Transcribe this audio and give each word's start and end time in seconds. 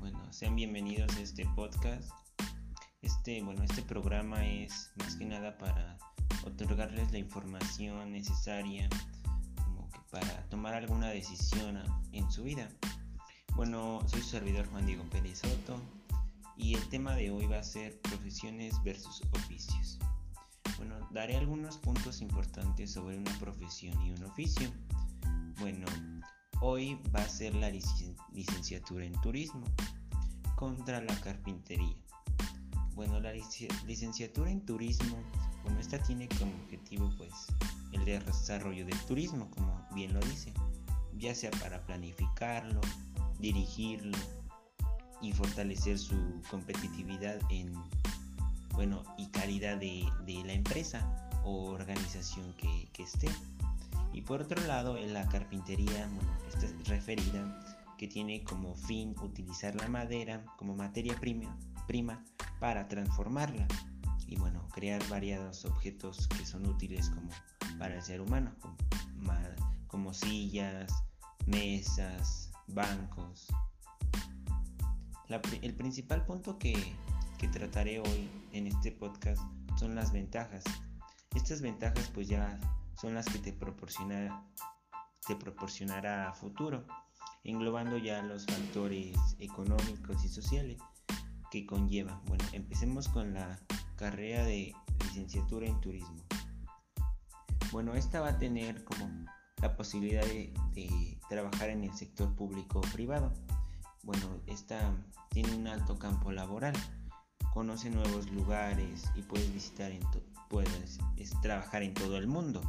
Bueno, 0.00 0.18
sean 0.32 0.56
bienvenidos 0.56 1.14
a 1.14 1.20
este 1.20 1.44
podcast. 1.54 2.10
Este, 3.02 3.42
bueno, 3.42 3.62
este 3.62 3.82
programa 3.82 4.46
es 4.46 4.90
más 4.96 5.14
que 5.14 5.26
nada 5.26 5.58
para 5.58 5.98
otorgarles 6.42 7.12
la 7.12 7.18
información 7.18 8.10
necesaria 8.10 8.88
como 9.62 9.90
que 9.90 9.98
para 10.10 10.48
tomar 10.48 10.72
alguna 10.72 11.10
decisión 11.10 11.78
en 12.12 12.30
su 12.30 12.44
vida. 12.44 12.70
Bueno, 13.54 14.00
soy 14.06 14.22
su 14.22 14.30
servidor 14.30 14.66
Juan 14.70 14.86
Diego 14.86 15.04
Pérez 15.10 15.40
Soto 15.40 15.78
y 16.56 16.76
el 16.76 16.88
tema 16.88 17.14
de 17.14 17.30
hoy 17.30 17.46
va 17.46 17.58
a 17.58 17.62
ser 17.62 18.00
profesiones 18.00 18.82
versus 18.82 19.20
oficios. 19.32 19.98
Bueno, 20.78 20.94
daré 21.10 21.36
algunos 21.36 21.76
puntos 21.76 22.22
importantes 22.22 22.90
sobre 22.90 23.18
una 23.18 23.38
profesión 23.38 24.00
y 24.00 24.12
un 24.12 24.24
oficio. 24.24 24.70
Bueno, 25.58 25.86
hoy 26.60 26.98
va 27.14 27.20
a 27.20 27.28
ser 27.28 27.54
la 27.54 27.70
licenciatura 27.70 29.04
en 29.04 29.12
turismo 29.20 29.64
contra 30.56 31.00
la 31.00 31.14
carpintería. 31.20 31.96
Bueno, 32.94 33.18
la 33.20 33.32
licenciatura 33.32 34.50
en 34.50 34.64
turismo, 34.66 35.16
bueno, 35.64 35.80
esta 35.80 35.98
tiene 36.02 36.28
como 36.28 36.52
objetivo 36.64 37.10
pues 37.16 37.32
el 37.92 38.04
desarrollo 38.04 38.84
del 38.84 38.98
turismo, 39.06 39.50
como 39.50 39.86
bien 39.94 40.12
lo 40.12 40.20
dice, 40.20 40.52
ya 41.16 41.34
sea 41.34 41.50
para 41.52 41.84
planificarlo, 41.86 42.80
dirigirlo 43.38 44.18
y 45.22 45.32
fortalecer 45.32 45.98
su 45.98 46.16
competitividad 46.50 47.38
en 47.50 47.72
bueno 48.74 49.02
y 49.18 49.26
calidad 49.28 49.76
de, 49.76 50.06
la 50.44 50.52
empresa 50.52 51.30
o 51.44 51.70
organización 51.70 52.54
que, 52.54 53.02
esté. 53.02 53.28
Y 54.12 54.22
por 54.22 54.42
otro 54.42 54.60
lado, 54.66 54.96
en 54.96 55.14
la 55.14 55.28
carpintería, 55.28 56.08
bueno, 56.14 56.30
esta 56.48 56.66
es 56.66 56.88
referida 56.88 57.60
que 57.96 58.08
tiene 58.08 58.42
como 58.42 58.74
fin 58.74 59.14
utilizar 59.22 59.74
la 59.76 59.86
madera 59.88 60.44
como 60.56 60.74
materia 60.74 61.14
prima, 61.20 61.54
prima 61.86 62.24
para 62.58 62.88
transformarla 62.88 63.66
y 64.26 64.36
bueno, 64.36 64.66
crear 64.68 65.06
variados 65.08 65.64
objetos 65.64 66.28
que 66.28 66.46
son 66.46 66.66
útiles 66.66 67.10
como 67.10 67.30
para 67.78 67.96
el 67.96 68.02
ser 68.02 68.20
humano, 68.20 68.54
como, 68.60 68.76
como 69.88 70.14
sillas, 70.14 70.90
mesas, 71.46 72.52
bancos. 72.68 73.48
el 75.62 75.74
principal 75.74 76.24
punto 76.24 76.58
que, 76.58 76.96
trataré 77.52 78.00
hoy 78.00 78.30
en 78.52 78.66
este 78.66 78.92
podcast 78.92 79.42
son 79.76 79.94
las 79.94 80.12
ventajas. 80.12 80.62
Estas 81.34 81.60
ventajas 81.60 82.10
pues 82.14 82.28
ya 82.28 82.60
son 83.00 83.14
las 83.14 83.24
que 83.26 83.38
te, 83.38 83.52
proporciona, 83.54 84.44
te 85.26 85.34
proporcionará 85.34 86.34
futuro, 86.34 86.84
englobando 87.44 87.96
ya 87.96 88.20
los 88.22 88.44
factores 88.44 89.16
económicos 89.38 90.22
y 90.24 90.28
sociales 90.28 90.78
que 91.50 91.64
conlleva. 91.64 92.20
Bueno, 92.26 92.44
empecemos 92.52 93.08
con 93.08 93.32
la 93.32 93.58
carrera 93.96 94.44
de 94.44 94.74
licenciatura 95.04 95.66
en 95.66 95.80
turismo. 95.80 96.22
Bueno, 97.72 97.94
esta 97.94 98.20
va 98.20 98.30
a 98.30 98.38
tener 98.38 98.84
como 98.84 99.08
la 99.62 99.76
posibilidad 99.76 100.26
de, 100.26 100.52
trabajar 101.28 101.70
en 101.70 101.84
el 101.84 101.94
sector 101.94 102.34
público 102.34 102.80
o 102.80 102.92
privado. 102.92 103.32
Bueno, 104.02 104.42
esta 104.46 104.92
tiene 105.30 105.54
un 105.54 105.68
alto 105.68 105.98
campo 105.98 106.32
laboral, 106.32 106.74
conoce 107.54 107.88
nuevos 107.88 108.30
lugares 108.30 109.04
y 109.14 109.22
puedes 109.22 109.52
visitar, 109.54 109.90
en 109.90 110.00
puedes 110.50 110.98
trabajar 111.40 111.82
en 111.82 111.94
todo 111.94 112.18
el 112.18 112.26
mundo. 112.26 112.60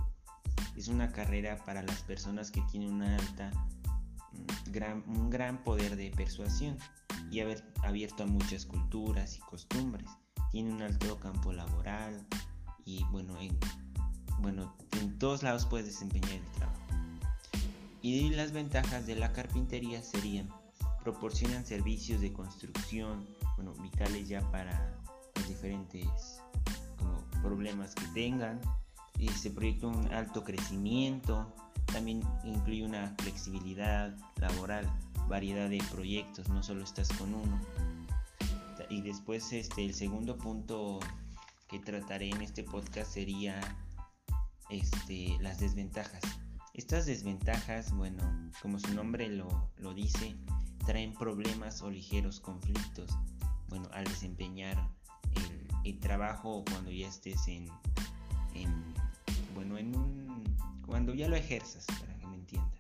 Es 0.76 0.88
una 0.88 1.12
carrera 1.12 1.64
para 1.66 1.84
las 1.84 2.02
personas 2.04 2.52
que 2.52 2.62
tienen 2.72 2.94
una 2.94 3.16
alta, 3.16 3.52
mm, 4.32 4.72
gran, 4.72 5.04
un 5.08 5.30
gran 5.30 5.64
poder 5.64 5.96
de 5.96 6.12
persuasión 6.12 6.78
y 7.30 7.40
haber 7.40 7.64
abierto 7.84 8.24
a 8.24 8.26
muchas 8.26 8.66
culturas 8.66 9.38
y 9.38 9.40
costumbres. 9.42 10.10
Tiene 10.52 10.72
un 10.72 10.82
alto 10.82 11.20
campo 11.20 11.54
laboral 11.54 12.26
y 12.86 13.04
bueno, 13.06 13.40
en, 13.40 13.58
bueno, 14.40 14.76
en 15.00 15.18
todos 15.18 15.44
lados 15.44 15.66
puedes 15.66 15.88
desempeñar 15.88 16.32
el 16.32 16.52
trabajo. 16.52 16.82
Y 18.02 18.30
las 18.32 18.52
ventajas 18.52 19.06
de 19.06 19.16
la 19.16 19.32
carpintería 19.32 20.02
serían, 20.02 20.50
proporcionan 21.04 21.66
servicios 21.66 22.20
de 22.20 22.34
construcción, 22.34 23.28
bueno, 23.56 23.74
vitales 23.76 24.28
ya 24.28 24.42
para 24.52 25.00
los 25.36 25.48
diferentes 25.48 26.42
problemas 27.42 27.96
que 27.96 28.06
tengan, 28.14 28.60
y 29.18 29.30
se 29.30 29.52
proyecta 29.52 29.88
un 29.88 30.12
alto 30.14 30.44
crecimiento, 30.44 31.54
también 31.86 32.24
incluye 32.44 32.86
una 32.86 33.16
flexibilidad 33.20 34.16
laboral, 34.38 34.90
variedad 35.28 35.70
de 35.70 35.84
proyectos, 35.92 36.50
no 36.50 36.64
solo 36.64 36.84
estás 36.84 37.10
con 37.14 37.34
uno. 37.34 37.60
Y 38.90 39.02
después 39.02 39.54
este, 39.54 39.86
el 39.86 39.94
segundo 39.94 40.38
punto 40.38 41.00
que 41.68 41.80
trataré 41.80 42.30
en 42.30 42.42
este 42.42 42.64
podcast 42.64 43.14
sería 43.14 43.60
este, 44.70 45.38
las 45.40 45.60
desventajas. 45.60 46.22
Estas 46.74 47.06
desventajas, 47.06 47.94
bueno, 47.94 48.52
como 48.62 48.80
su 48.80 48.94
nombre 48.94 49.30
lo, 49.30 49.94
dice, 49.94 50.36
traen 50.86 51.14
problemas 51.14 51.82
o 51.82 51.90
ligeros 51.90 52.40
conflictos, 52.40 53.12
bueno, 53.68 53.90
al 53.94 54.06
desempeñar 54.06 54.90
el, 55.84 56.00
trabajo 56.00 56.64
cuando 56.70 56.90
ya 56.92 57.08
estés 57.08 57.48
en, 57.48 57.68
bueno, 59.56 59.78
en 59.78 59.96
un, 59.96 60.58
cuando 60.86 61.14
ya 61.14 61.28
lo 61.28 61.36
ejerzas, 61.36 61.86
para 62.00 62.18
que 62.18 62.28
me 62.28 62.36
entienda. 62.36 62.72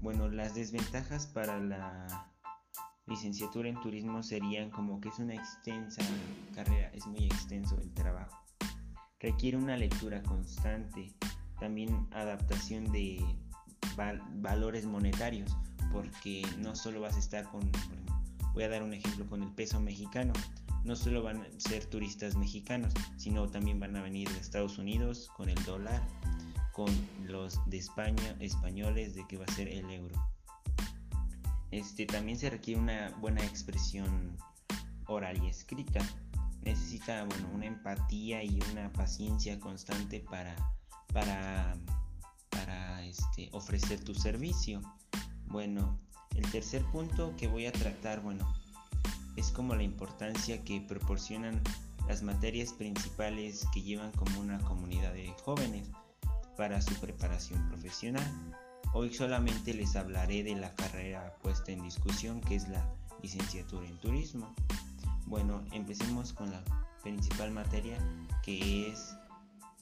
Bueno, 0.00 0.28
las 0.28 0.54
desventajas 0.54 1.26
para 1.26 1.58
la 1.58 2.30
licenciatura 3.06 3.68
en 3.68 3.80
turismo 3.80 4.22
serían 4.22 4.70
como 4.70 5.00
que 5.00 5.08
es 5.08 5.18
una 5.18 5.34
extensa 5.34 6.02
carrera, 6.54 6.90
es 6.94 7.06
muy 7.06 7.24
extenso 7.24 7.78
el 7.80 7.92
trabajo. 7.92 8.38
Requiere 9.18 9.56
una 9.56 9.76
lectura 9.76 10.22
constante, 10.22 11.14
también 11.58 12.06
adaptación 12.12 12.90
de 12.92 13.22
valores 14.36 14.86
monetarios, 14.86 15.56
porque 15.92 16.46
no 16.58 16.74
solo 16.74 17.00
vas 17.00 17.16
a 17.16 17.18
estar 17.18 17.44
con, 17.50 17.70
voy 18.54 18.62
a 18.62 18.68
dar 18.68 18.82
un 18.82 18.94
ejemplo 18.94 19.26
con 19.26 19.42
el 19.42 19.52
peso 19.52 19.80
mexicano, 19.80 20.32
no 20.84 20.96
solo 20.96 21.22
van 21.22 21.42
a 21.42 21.46
ser 21.58 21.84
turistas 21.86 22.36
mexicanos, 22.36 22.92
sino 23.16 23.48
también 23.48 23.80
van 23.80 23.96
a 23.96 24.02
venir 24.02 24.28
de 24.28 24.38
Estados 24.38 24.78
Unidos 24.78 25.30
con 25.36 25.48
el 25.48 25.62
dólar, 25.64 26.02
con 26.72 26.90
los 27.24 27.58
de 27.68 27.78
España, 27.78 28.36
españoles, 28.40 29.14
de 29.14 29.26
que 29.26 29.36
va 29.36 29.44
a 29.46 29.52
ser 29.52 29.68
el 29.68 29.88
euro. 29.90 30.14
Este, 31.70 32.06
también 32.06 32.38
se 32.38 32.50
requiere 32.50 32.80
una 32.80 33.10
buena 33.20 33.44
expresión 33.44 34.36
oral 35.06 35.42
y 35.42 35.48
escrita. 35.48 36.00
Necesita 36.62 37.24
bueno, 37.24 37.48
una 37.54 37.66
empatía 37.66 38.42
y 38.42 38.58
una 38.72 38.92
paciencia 38.92 39.58
constante 39.60 40.20
para 40.20 40.56
para, 41.12 41.76
para 42.50 43.04
este, 43.04 43.48
ofrecer 43.52 44.02
tu 44.02 44.14
servicio. 44.14 44.80
Bueno, 45.46 45.98
el 46.34 46.50
tercer 46.50 46.84
punto 46.86 47.34
que 47.36 47.48
voy 47.48 47.66
a 47.66 47.72
tratar, 47.72 48.20
bueno, 48.20 48.52
es 49.36 49.50
como 49.50 49.74
la 49.74 49.82
importancia 49.82 50.62
que 50.64 50.80
proporcionan 50.80 51.60
las 52.08 52.22
materias 52.22 52.72
principales 52.72 53.66
que 53.72 53.82
llevan 53.82 54.10
como 54.12 54.40
una 54.40 54.58
comunidad 54.60 55.12
de 55.12 55.32
jóvenes 55.44 55.88
para 56.56 56.82
su 56.82 56.94
preparación 56.94 57.68
profesional. 57.68 58.24
Hoy 58.92 59.14
solamente 59.14 59.72
les 59.72 59.94
hablaré 59.94 60.42
de 60.42 60.56
la 60.56 60.74
carrera 60.74 61.34
puesta 61.42 61.70
en 61.70 61.82
discusión 61.82 62.40
que 62.40 62.56
es 62.56 62.68
la 62.68 62.84
licenciatura 63.22 63.86
en 63.86 63.96
turismo. 63.98 64.54
Bueno, 65.26 65.62
empecemos 65.72 66.32
con 66.32 66.50
la 66.50 66.62
principal 67.02 67.52
materia 67.52 67.98
que 68.42 68.88
es 68.88 69.16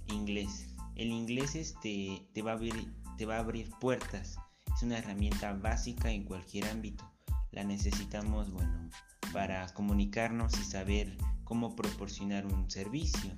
inglés. 0.08 0.68
El 0.94 1.10
inglés 1.10 1.54
este, 1.54 2.22
te, 2.34 2.42
va 2.42 2.52
a 2.52 2.54
abrir, 2.54 2.92
te 3.16 3.24
va 3.24 3.36
a 3.36 3.40
abrir 3.40 3.70
puertas. 3.80 4.36
Es 4.74 4.82
una 4.82 4.98
herramienta 4.98 5.54
básica 5.54 6.10
en 6.10 6.24
cualquier 6.24 6.66
ámbito. 6.66 7.10
La 7.52 7.64
necesitamos, 7.64 8.52
bueno, 8.52 8.90
para 9.32 9.66
comunicarnos 9.75 10.58
y 10.58 10.64
saber 10.64 11.16
cómo 11.44 11.76
proporcionar 11.76 12.46
un 12.46 12.70
servicio. 12.70 13.30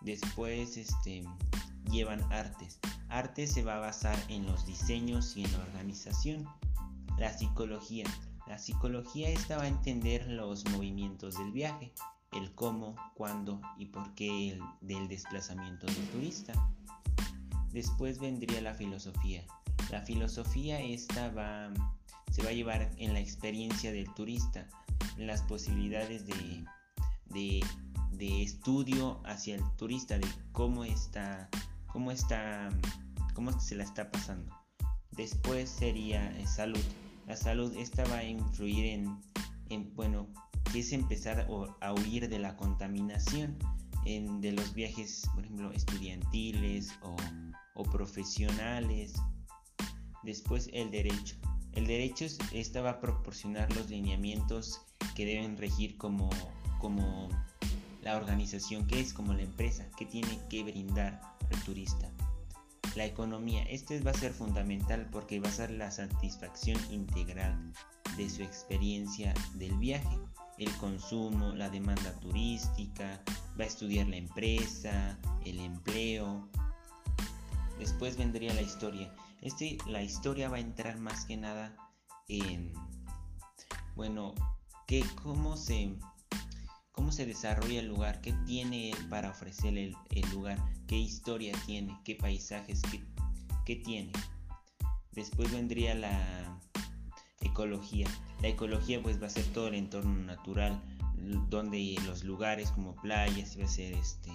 Después, 0.00 0.76
este, 0.76 1.24
llevan 1.90 2.22
artes. 2.32 2.78
Arte 3.08 3.46
se 3.46 3.62
va 3.62 3.76
a 3.76 3.80
basar 3.80 4.18
en 4.28 4.46
los 4.46 4.66
diseños 4.66 5.36
y 5.36 5.44
en 5.44 5.52
la 5.52 5.58
organización. 5.58 6.46
La 7.18 7.32
psicología. 7.36 8.04
La 8.46 8.58
psicología 8.58 9.28
esta 9.28 9.56
va 9.56 9.64
a 9.64 9.68
entender 9.68 10.26
los 10.28 10.64
movimientos 10.70 11.36
del 11.38 11.52
viaje 11.52 11.92
el 12.32 12.52
cómo, 12.54 12.96
cuándo 13.14 13.60
y 13.78 13.86
por 13.86 14.14
qué 14.14 14.50
el, 14.50 14.60
del 14.80 15.08
desplazamiento 15.08 15.86
del 15.86 16.08
turista. 16.10 16.52
Después 17.72 18.18
vendría 18.18 18.60
la 18.60 18.74
filosofía. 18.74 19.44
La 19.90 20.02
filosofía 20.02 20.80
esta 20.80 21.30
va, 21.30 21.72
se 22.30 22.42
va 22.42 22.50
a 22.50 22.52
llevar 22.52 22.90
en 22.96 23.12
la 23.12 23.20
experiencia 23.20 23.92
del 23.92 24.12
turista, 24.14 24.66
las 25.16 25.42
posibilidades 25.42 26.26
de, 26.26 27.64
de, 28.12 28.42
estudio 28.42 29.20
hacia 29.24 29.56
el 29.56 29.62
turista, 29.76 30.18
de 30.18 30.26
cómo 30.52 30.84
está, 30.84 31.48
cómo 31.86 32.10
está, 32.10 32.68
cómo 33.34 33.58
se 33.60 33.74
la 33.74 33.84
está 33.84 34.10
pasando. 34.10 34.54
Después 35.12 35.68
sería 35.68 36.30
eh, 36.38 36.46
salud. 36.46 36.82
La 37.26 37.36
salud 37.36 37.74
esta 37.76 38.04
va 38.04 38.18
a 38.18 38.24
influir 38.24 38.86
en 38.86 39.94
bueno, 39.94 40.28
que 40.72 40.80
es 40.80 40.92
empezar 40.92 41.48
a 41.80 41.92
huir 41.92 42.28
de 42.28 42.38
la 42.38 42.56
contaminación 42.56 43.58
en, 44.04 44.40
de 44.40 44.52
los 44.52 44.74
viajes, 44.74 45.28
por 45.34 45.44
ejemplo, 45.44 45.72
estudiantiles 45.72 46.92
o, 47.02 47.16
o 47.74 47.82
profesionales. 47.84 49.14
Después 50.22 50.70
el 50.72 50.90
derecho. 50.90 51.36
El 51.72 51.86
derecho 51.86 52.26
esta 52.52 52.80
va 52.80 52.90
a 52.90 53.00
proporcionar 53.00 53.74
los 53.76 53.90
lineamientos 53.90 54.85
que 55.14 55.26
deben 55.26 55.56
regir 55.56 55.96
como, 55.96 56.30
como 56.80 57.28
la 58.02 58.16
organización 58.16 58.86
que 58.86 59.00
es, 59.00 59.12
como 59.12 59.34
la 59.34 59.42
empresa, 59.42 59.88
que 59.96 60.06
tiene 60.06 60.38
que 60.48 60.62
brindar 60.62 61.20
al 61.50 61.60
turista. 61.64 62.10
La 62.94 63.04
economía, 63.04 63.62
este 63.64 64.00
va 64.00 64.12
a 64.12 64.14
ser 64.14 64.32
fundamental 64.32 65.08
porque 65.10 65.40
va 65.40 65.48
a 65.48 65.52
ser 65.52 65.70
la 65.70 65.90
satisfacción 65.90 66.78
integral 66.90 67.72
de 68.16 68.30
su 68.30 68.42
experiencia 68.42 69.34
del 69.54 69.76
viaje. 69.76 70.18
El 70.56 70.70
consumo, 70.78 71.52
la 71.52 71.68
demanda 71.68 72.18
turística, 72.20 73.20
va 73.58 73.64
a 73.64 73.66
estudiar 73.66 74.06
la 74.06 74.16
empresa, 74.16 75.18
el 75.44 75.58
empleo. 75.60 76.48
Después 77.78 78.16
vendría 78.16 78.54
la 78.54 78.62
historia. 78.62 79.12
Este, 79.42 79.76
la 79.86 80.02
historia 80.02 80.48
va 80.48 80.56
a 80.56 80.60
entrar 80.60 80.98
más 80.98 81.26
que 81.26 81.36
nada 81.36 81.76
en, 82.28 82.72
bueno, 83.94 84.34
que 84.86 85.04
cómo 85.22 85.56
se, 85.56 85.94
cómo 86.92 87.12
se 87.12 87.26
desarrolla 87.26 87.80
el 87.80 87.88
lugar, 87.88 88.20
qué 88.20 88.32
tiene 88.46 88.92
para 89.10 89.30
ofrecer 89.30 89.76
el, 89.76 89.96
lugar, 90.32 90.58
qué 90.86 90.96
historia 90.96 91.52
tiene, 91.66 91.98
qué 92.04 92.14
paisajes, 92.14 92.82
qué, 92.90 93.02
qué 93.64 93.76
tiene. 93.76 94.12
Después 95.12 95.50
vendría 95.50 95.94
la 95.94 96.60
ecología. 97.40 98.06
La 98.42 98.48
ecología 98.48 99.02
pues 99.02 99.20
va 99.20 99.26
a 99.26 99.30
ser 99.30 99.44
todo 99.46 99.68
el 99.68 99.74
entorno 99.74 100.14
natural, 100.24 100.80
donde 101.48 101.96
los 102.04 102.22
lugares 102.22 102.70
como 102.70 102.94
playas, 102.96 103.50
si 103.50 103.58
va 103.58 103.64
a 103.64 103.68
ser 103.68 103.94
este, 103.94 104.30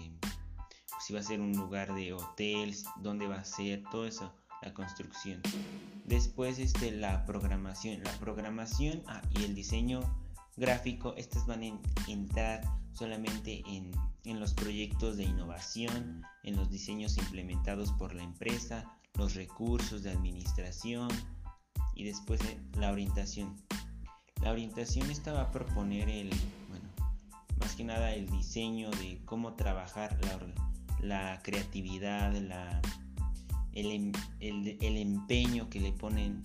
si 0.99 1.13
va 1.13 1.19
a 1.19 1.23
ser 1.23 1.39
un 1.39 1.53
lugar 1.53 1.93
de 1.93 2.13
hoteles, 2.13 2.85
dónde 2.97 3.27
va 3.27 3.37
a 3.37 3.45
ser, 3.45 3.83
todo 3.89 4.05
eso, 4.05 4.33
la 4.61 4.73
construcción. 4.73 5.41
Después 6.05 6.59
este, 6.59 6.91
la 6.91 7.25
programación, 7.25 8.03
la 8.03 8.11
programación 8.13 9.03
ah, 9.07 9.21
y 9.31 9.43
el 9.43 9.55
diseño 9.55 10.01
gráfico, 10.57 11.13
estas 11.17 11.45
van 11.45 11.63
a 11.63 12.11
entrar 12.11 12.61
solamente 12.93 13.63
en, 13.67 13.91
en 14.25 14.39
los 14.39 14.53
proyectos 14.53 15.17
de 15.17 15.23
innovación, 15.23 16.23
en 16.43 16.55
los 16.55 16.69
diseños 16.69 17.17
implementados 17.17 17.91
por 17.93 18.13
la 18.13 18.23
empresa, 18.23 18.85
los 19.15 19.35
recursos 19.35 20.03
de 20.03 20.11
administración 20.11 21.09
y 21.95 22.03
después 22.03 22.41
la 22.77 22.91
orientación. 22.91 23.55
La 24.41 24.51
orientación 24.51 25.09
esta 25.11 25.33
va 25.33 25.41
a 25.41 25.51
proponer 25.51 26.09
el, 26.09 26.29
bueno, 26.69 26.89
más 27.59 27.75
que 27.75 27.83
nada 27.83 28.13
el 28.13 28.27
diseño 28.29 28.89
de 28.91 29.21
cómo 29.25 29.53
trabajar 29.53 30.17
la, 30.99 31.41
creatividad, 31.43 32.33
la, 32.33 32.81
el, 33.73 34.11
el, 34.39 34.97
empeño 34.97 35.69
que 35.69 35.79
le 35.79 35.91
ponen 35.91 36.43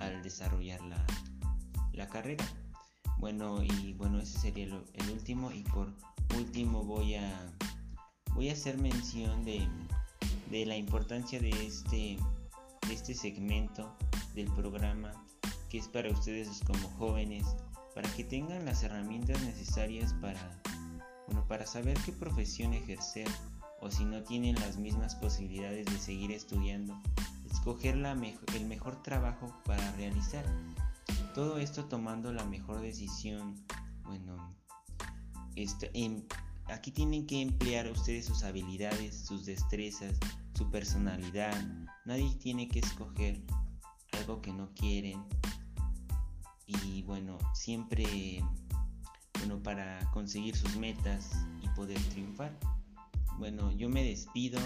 al 0.00 0.22
desarrollar 0.22 0.80
la, 0.82 1.04
la 1.92 2.08
carrera. 2.08 2.44
Bueno, 3.18 3.62
y 3.62 3.94
bueno, 3.94 4.18
ese 4.18 4.38
sería 4.38 4.64
el, 4.64 5.10
último. 5.10 5.50
Y 5.52 5.62
por 5.64 5.92
último 6.36 6.84
voy 6.84 7.14
a 7.14 7.52
voy 8.34 8.48
a 8.50 8.52
hacer 8.52 8.78
mención 8.78 9.44
de, 9.44 9.66
de 10.50 10.66
la 10.66 10.76
importancia 10.76 11.40
de 11.40 11.50
este, 11.50 12.18
este 12.90 13.14
segmento 13.14 13.96
del 14.34 14.50
programa 14.52 15.12
que 15.74 15.78
es 15.78 15.88
para 15.88 16.10
ustedes 16.10 16.60
como 16.66 16.88
jóvenes, 16.90 17.44
para 17.94 18.08
que 18.14 18.22
tengan 18.22 18.64
las 18.64 18.84
herramientas 18.84 19.42
necesarias 19.42 20.14
para, 20.20 20.62
bueno, 21.26 21.44
para 21.48 21.66
saber 21.66 21.98
qué 22.04 22.12
profesión 22.12 22.74
ejercer 22.74 23.28
o 23.80 23.90
si 23.90 24.04
no 24.04 24.22
tienen 24.22 24.54
las 24.56 24.76
mismas 24.76 25.16
posibilidades 25.16 25.86
de 25.86 25.98
seguir 25.98 26.30
estudiando, 26.30 26.96
escoger 27.50 27.96
la 27.96 28.12
el 28.12 28.66
mejor 28.66 29.02
trabajo 29.02 29.52
para 29.64 29.90
realizar. 29.92 30.44
Todo 31.34 31.58
esto 31.58 31.86
tomando 31.86 32.32
la 32.32 32.44
mejor 32.44 32.80
decisión, 32.80 33.56
bueno, 34.04 34.56
esto, 35.56 35.88
aquí 36.66 36.92
tienen 36.92 37.26
que 37.26 37.42
emplear 37.42 37.90
ustedes 37.90 38.26
sus 38.26 38.44
habilidades, 38.44 39.26
sus 39.26 39.44
destrezas, 39.44 40.16
su 40.56 40.70
personalidad. 40.70 41.52
Nadie 42.04 42.32
tiene 42.36 42.68
que 42.68 42.78
escoger 42.78 43.42
algo 44.12 44.40
que 44.40 44.52
no 44.52 44.72
quieren 44.74 45.24
y 46.66 47.02
bueno, 47.02 47.36
siempre 47.52 48.40
bueno 49.40 49.60
para 49.60 50.08
conseguir 50.12 50.56
sus 50.56 50.76
metas 50.76 51.32
y 51.62 51.68
poder 51.70 52.00
triunfar. 52.10 52.56
Bueno, 53.38 53.72
yo 53.72 53.88
me 53.88 54.04
despido 54.04 54.60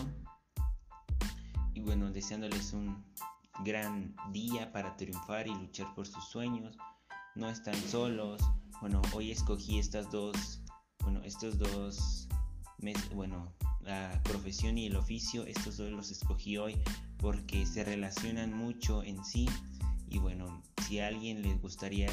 y 1.72 1.80
bueno, 1.80 2.12
deseándoles 2.12 2.74
un 2.74 3.02
gran 3.64 4.14
día 4.32 4.72
para 4.72 4.96
triunfar 4.96 5.46
y 5.46 5.54
luchar 5.54 5.94
por 5.94 6.06
sus 6.06 6.24
sueños. 6.24 6.76
No 7.34 7.48
están 7.48 7.74
solos. 7.74 8.40
Bueno, 8.80 9.02
hoy 9.12 9.30
escogí 9.30 9.78
estas 9.78 10.10
dos, 10.10 10.62
bueno, 11.00 11.20
estos 11.24 11.58
dos, 11.58 12.28
bueno, 13.14 13.52
la 13.82 14.20
profesión 14.22 14.78
y 14.78 14.86
el 14.86 14.96
oficio, 14.96 15.44
estos 15.46 15.76
dos 15.78 15.90
los 15.90 16.10
escogí 16.10 16.58
hoy 16.58 16.80
porque 17.18 17.66
se 17.66 17.82
relacionan 17.84 18.52
mucho 18.56 19.02
en 19.02 19.24
sí 19.24 19.48
y 20.08 20.18
bueno, 20.18 20.62
si 20.86 21.00
a 21.00 21.08
alguien 21.08 21.42
les 21.42 21.60
gustaría 21.60 22.08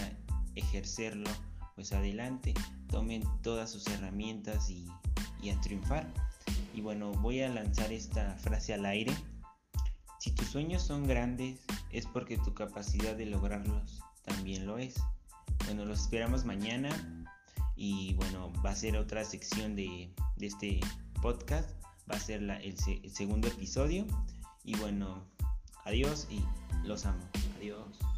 ejercerlo, 0.56 1.30
pues 1.75 1.94
adelante, 1.94 2.53
tomen 2.89 3.24
todas 3.42 3.69
sus 3.69 3.88
herramientas 3.88 4.69
y, 4.69 4.86
y 5.42 5.50
a 5.50 5.59
triunfar. 5.62 6.12
Y 6.74 6.81
bueno, 6.81 7.12
voy 7.13 7.42
a 7.42 7.50
lanzar 7.50 7.94
esta 7.94 8.36
frase 8.38 8.74
al 8.74 8.86
aire. 8.86 9.13
Si 10.25 10.31
tus 10.31 10.48
sueños 10.48 10.81
son 10.81 11.06
grandes, 11.06 11.60
es 11.92 12.07
porque 12.07 12.39
tu 12.39 12.56
capacidad 12.56 13.16
de 13.16 13.27
lograrlos 13.27 14.01
también 14.24 14.66
lo 14.66 14.80
es. 14.80 14.95
Bueno, 15.66 15.86
los 15.86 16.01
esperamos 16.01 16.45
mañana 16.45 16.89
y 17.75 18.16
bueno, 18.16 18.51
va 18.66 18.72
a 18.72 18.75
ser 18.75 18.98
otra 18.98 19.24
sección 19.24 19.75
de, 19.75 20.10
este 20.42 20.80
podcast. 21.22 21.69
Va 22.12 22.16
a 22.16 22.19
ser 22.19 22.42
el 22.42 22.75
segundo 23.12 23.47
episodio. 23.49 24.07
Y 24.64 24.76
bueno, 24.78 25.23
adiós 25.83 26.26
y 26.31 26.44
los 26.88 27.06
amo. 27.06 27.21
Adiós. 27.57 28.15